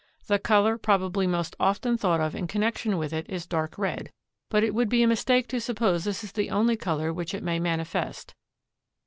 [0.25, 4.09] The color probably most often thought of in connection with it is dark red,
[4.49, 7.59] but it would be a mistake to suppose this the only color which it may
[7.59, 8.33] manifest.